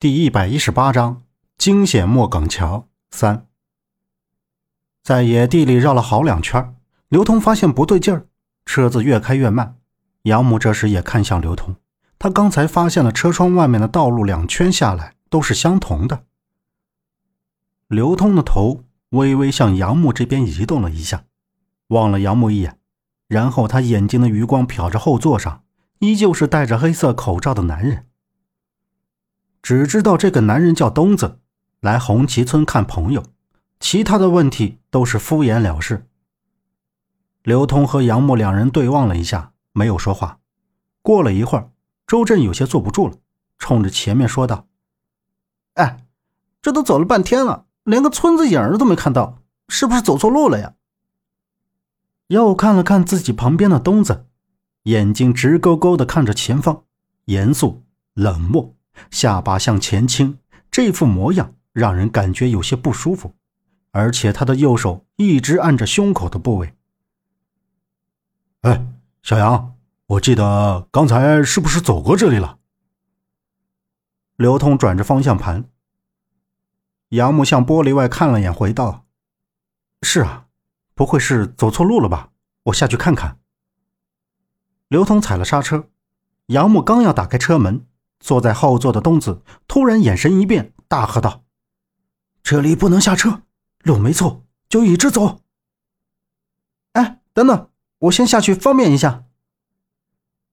[0.00, 1.24] 第一百一十八章
[1.58, 3.46] 惊险莫梗桥三。
[5.02, 6.74] 在野地里绕了好两圈，
[7.10, 8.24] 刘通发现不对劲儿，
[8.64, 9.76] 车子越开越慢。
[10.22, 11.76] 杨母这时也看向刘通，
[12.18, 16.24] 他刚才发现了车窗外面的道路两圈下来都是相同的。
[17.86, 21.24] 刘通的头微微向杨木这边移动了一下，
[21.88, 22.78] 望了杨木一眼，
[23.28, 25.62] 然后他眼睛的余光瞟着后座上，
[25.98, 28.06] 依旧是戴着黑色口罩的男人。
[29.62, 31.38] 只知道这个男人叫东子，
[31.80, 33.22] 来红旗村看朋友，
[33.78, 36.06] 其他的问题都是敷衍了事。
[37.42, 40.38] 刘通和杨木两人对望了一下，没有说话。
[41.02, 41.70] 过了一会儿，
[42.06, 43.14] 周震有些坐不住了，
[43.58, 44.66] 冲着前面说道
[45.74, 46.04] ：“哎，
[46.60, 50.74] 这都走了半天了，连个村子影儿都没看到，是不是走错路了呀？”
[52.28, 54.26] 又看了看自己旁边的东子，
[54.84, 56.84] 眼睛直勾勾的看着前方，
[57.24, 57.82] 严肃
[58.14, 58.74] 冷漠。
[59.10, 60.38] 下巴向前倾，
[60.70, 63.34] 这副模样让人感觉有些不舒服，
[63.92, 66.74] 而且他的右手一直按着胸口的部位。
[68.62, 68.86] 哎，
[69.22, 69.74] 小杨，
[70.06, 72.58] 我记得刚才是不是走过这里了？
[74.36, 75.64] 刘通转着方向盘。
[77.10, 79.06] 杨木向玻璃外看了眼，回道
[80.02, 80.46] ：“是啊，
[80.94, 82.30] 不会是走错路了吧？
[82.64, 83.38] 我下去看看。”
[84.88, 85.88] 刘通踩了刹车，
[86.46, 87.84] 杨木刚要打开车门。
[88.20, 91.42] 坐在后座的东子突然眼神一变，大喝道
[92.44, 93.42] ：“这里不能下车，
[93.82, 95.40] 路没错，就一直走。”
[96.92, 99.24] 哎，等等，我先下去方便一下。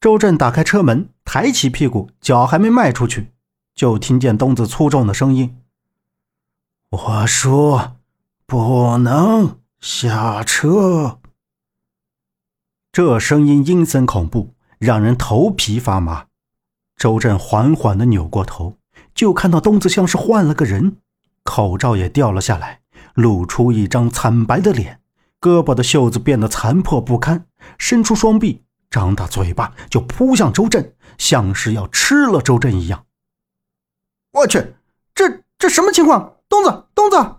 [0.00, 3.32] 周震打开车门，抬起屁股，脚还没迈出去，
[3.74, 5.60] 就听见东子粗重的声音
[6.90, 7.96] ：“我说
[8.46, 11.18] 不能下车。”
[12.92, 16.27] 这声音阴森恐怖，让人头皮发麻。
[16.98, 18.76] 周震缓缓的扭过头，
[19.14, 20.96] 就看到东子像是换了个人，
[21.44, 22.80] 口罩也掉了下来，
[23.14, 25.00] 露出一张惨白的脸，
[25.40, 27.46] 胳膊的袖子变得残破不堪，
[27.78, 33.04] 伸出双臂，张大嘴巴就扑向周震，像是要吃了周震一样。
[34.32, 34.74] 我去，
[35.14, 36.34] 这这什么情况？
[36.48, 37.36] 东子，东子！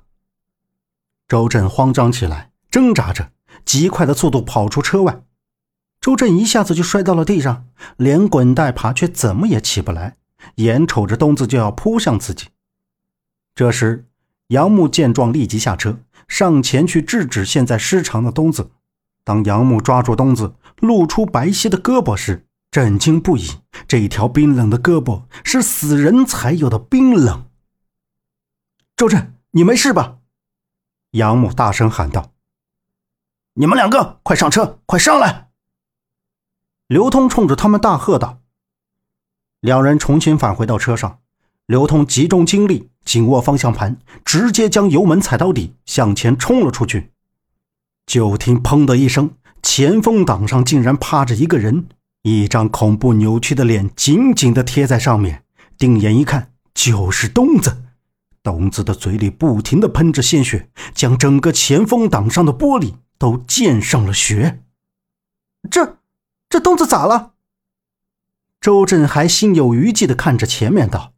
[1.28, 3.32] 周震慌张起来，挣扎着，
[3.66, 5.22] 极快的速度跑出车外。
[6.02, 7.66] 周震一下子就摔到了地上，
[7.98, 10.16] 连滚带爬，却怎么也起不来，
[10.56, 12.48] 眼瞅着东子就要扑向自己。
[13.54, 14.08] 这时，
[14.48, 18.72] 杨木见状，立即下车，上前去制止现在失常的东子。
[19.26, 23.50] 当杨木抓住东子露出白皙的胳膊时，震惊不已。
[23.86, 27.46] 这一条冰冷的胳膊是死人才有的冰冷。
[28.96, 30.20] 周震，你没事吧？
[31.12, 32.32] 杨木大声喊道
[33.56, 35.49] ：“你们两个，快上车，快上来！”
[36.90, 38.40] 刘通冲着他们大喝道
[39.62, 41.20] ：“两人重新返回到车上，
[41.68, 47.12] 刘通集中精力，紧握方向盘，直接将油门踩到底，向前冲了出去。
[48.08, 49.30] 就听‘砰’的一声，
[49.62, 51.86] 前风挡上竟然趴着一个人，
[52.24, 55.44] 一张恐怖扭曲的脸紧紧地贴在上面。
[55.78, 57.84] 定眼一看，就是东子。
[58.42, 64.64] 东子的嘴里不停地喷着鲜血，将整个前风挡上的玻璃都溅上了血。
[65.70, 65.98] 这……”
[66.50, 67.34] 这东子咋了？
[68.60, 71.14] 周震还心有余悸的看着前面道。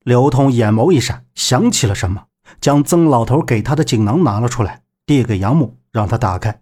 [0.00, 2.26] 刘通眼眸一闪，想起了什么，
[2.60, 6.60] 将曾老头给他的锦囊拿了出来，递给杨木，让他打开。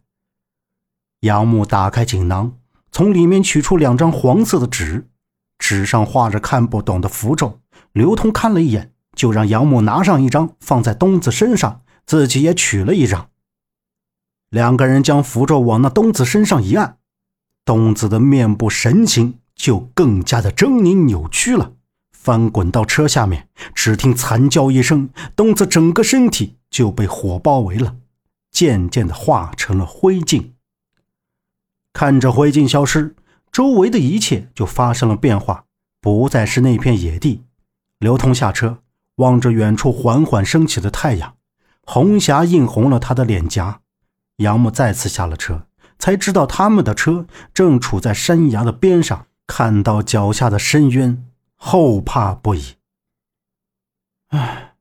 [1.20, 2.58] 杨木打开锦囊，
[2.92, 5.08] 从里面取出两张黄色的纸，
[5.58, 7.62] 纸上画着看不懂的符咒。
[7.92, 13.30] 刘通看了一眼，就让杨木拿上一张放在东子身上，自己也取了一张。
[14.50, 16.98] 两个人将符咒往那东子身上一按。
[17.64, 21.72] 东子的面部神情就更加的狰狞扭曲了，
[22.12, 27.96] 翻滚到车下面，只听惨叫一声，东子整个身体就被火包围了，
[28.50, 30.50] 渐渐的化成了灰烬。
[31.92, 33.14] 看着灰烬消失，
[33.50, 35.64] 周围的一切就发生了变化，
[36.00, 37.44] 不再是那片野地。
[38.00, 38.82] 刘通下车，
[39.16, 41.36] 望着远处缓缓升起的太阳，
[41.84, 43.80] 红霞映红了他的脸颊。
[44.38, 45.68] 杨木再次下了车。
[45.98, 52.76] 才知道他们的车正处在山崖的边上，看到脚下的深渊，后怕不已。
[54.28, 54.74] 唉，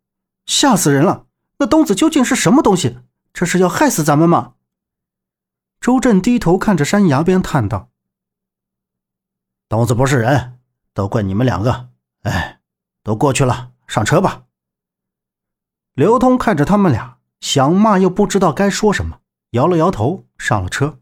[0.45, 1.25] 吓死人了！
[1.60, 3.00] 那东子究竟是什么东西？
[3.31, 4.54] 这是要害死咱们吗？
[5.80, 7.89] 周震低头看着山崖边，叹道
[9.69, 10.59] ：“东子不是人，
[10.94, 11.89] 都怪你们两个。
[12.21, 12.59] 哎，
[13.04, 14.44] 都过去了，上车吧。”
[15.94, 19.19] 刘通看着他们俩，想骂又不知道该说什么，
[19.51, 21.00] 摇了摇头，上了车。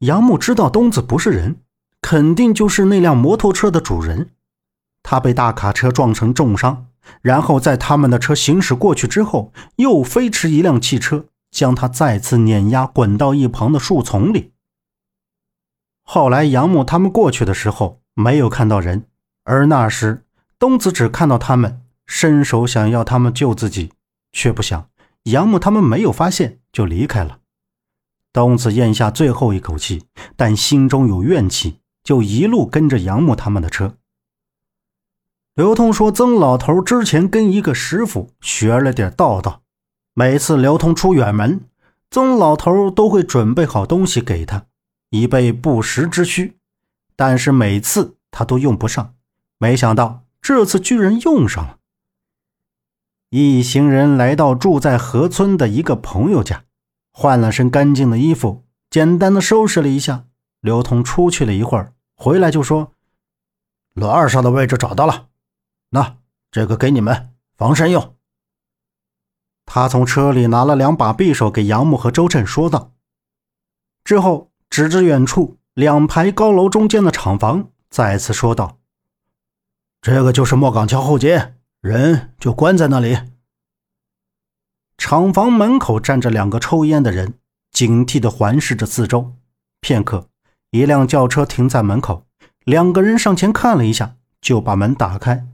[0.00, 1.62] 杨木知道东子不是人，
[2.02, 4.30] 肯定就是那辆摩托车的主人。
[5.02, 6.88] 他被大卡车撞成重伤，
[7.22, 14.52] 然后在他们的车行驶过去之后，又飞驰一辆汽车，将他再次碾压，滚到一旁的树丛里。
[16.02, 19.06] 后来杨木他们过去的时候，没有看到人，
[19.44, 20.24] 而那时
[20.58, 23.92] 东子只看到他们伸手想要他们救自己，
[24.32, 24.90] 却不想
[25.22, 27.38] 杨木他们没有发现就离开了。
[28.36, 30.04] 东子咽下最后一口气，
[30.36, 33.96] 但心中有怨气，就一路跟着杨木他们的车。
[35.54, 39.62] 刘通说：“曾老头之前跟一个师傅学了点道道，
[40.12, 41.62] 每次刘通出远门，
[42.10, 44.66] 曾老头都会准备好东西给他，
[45.08, 46.58] 以备不时之需。
[47.16, 49.14] 但是每次他都用不上，
[49.56, 51.78] 没想到这次居然用上了。”
[53.32, 56.65] 一行人来到住在河村的一个朋友家。
[57.18, 60.26] 换了身干净的衣服，简单的收拾了一下。
[60.60, 62.92] 刘通出去了一会儿，回来就说
[63.94, 65.28] ：“罗二少的位置找到了，
[65.90, 66.18] 那
[66.50, 68.14] 这个给你们防身用。”
[69.64, 72.92] 他从车里拿了两把匕首给杨木和周震，说道。
[74.04, 78.76] 之后指着远处两排高楼中间的厂房，再次说道
[80.02, 83.16] ：“这个就是莫岗桥后街，人就关在那里。”
[84.98, 87.34] 厂房门口站着两个抽烟的人，
[87.70, 89.34] 警惕地环视着四周。
[89.80, 90.28] 片刻，
[90.70, 92.26] 一辆轿车停在门口，
[92.64, 95.46] 两个人上前看了一下，就把门打开。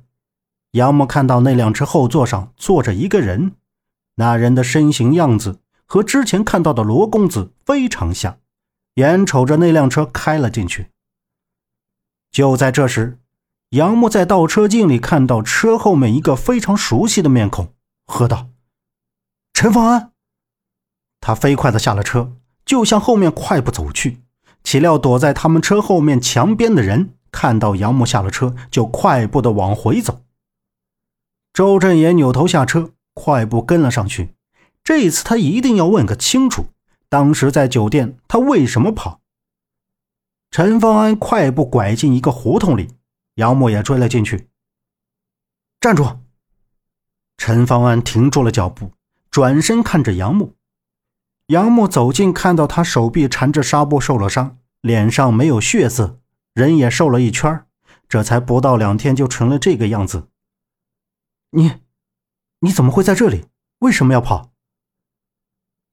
[0.71, 3.53] 杨木看到那辆车后座上坐着一个人，
[4.15, 8.39] 那人的身形样子和之前看到的罗公子非常像，
[8.95, 10.87] 眼瞅着那辆车开了进去。
[12.31, 13.19] 就在这时，
[13.71, 17.75] 杨木在倒车镜里看到车后面一个非常熟悉的面孔，
[18.07, 18.49] 喝道。
[19.53, 20.13] 陈方安，
[21.21, 22.33] 他飞快的下了车，
[22.65, 24.23] 就向后面快步走去。
[24.65, 30.23] 岂料躲在他们车后面墙边的人看到杨木下了车，就快步的往回走。
[31.53, 34.35] 周震也扭头下车，快步跟了上去。
[34.83, 36.67] 这一次他一定要问个清楚，
[37.09, 39.21] 当时在酒店他为什么跑？
[40.51, 42.89] 陈方安快步拐进一个胡同里，
[43.35, 44.49] 杨木也追了进去。
[45.81, 46.19] 站住！
[47.37, 48.91] 陈方安停住了脚步。
[49.33, 50.57] 转身看着杨木，
[51.47, 56.21] 杨木走近，看到他手臂缠着纱布，受了伤，脸上没有血色，
[56.53, 57.65] 人也瘦了一圈，
[58.07, 60.29] 这才不到两天就成了这个样子。
[61.53, 61.81] 你，
[62.61, 63.47] 你怎么会在这里？
[63.79, 64.53] 为什么要跑？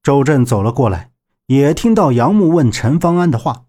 [0.03, 1.13] 周震走了过来，
[1.45, 3.67] 也听到杨木问陈方安的话。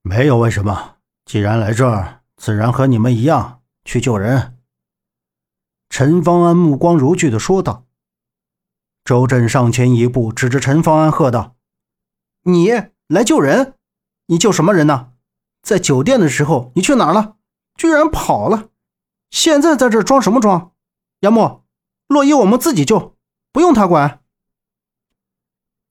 [0.00, 4.56] 没有为什么，既然来这儿，自然和你们一样去救人。
[5.90, 7.84] 陈方安目光如炬的说道。
[9.04, 11.56] 周震上前一步，指着陈方安喝道
[12.44, 12.70] ：“你
[13.06, 13.74] 来救人？
[14.28, 15.12] 你救什么人呢？
[15.60, 17.36] 在酒店的时候你去哪儿了？
[17.74, 18.70] 居然跑了！
[19.30, 20.72] 现在在这装什么装？
[21.20, 21.64] 杨木，
[22.08, 23.14] 洛伊我们自己救，
[23.52, 24.20] 不用他管。”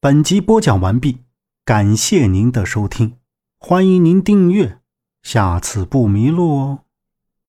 [0.01, 1.19] 本集播讲完毕，
[1.63, 3.19] 感谢您的收听，
[3.59, 4.79] 欢迎您订阅，
[5.21, 6.79] 下次不迷路哦。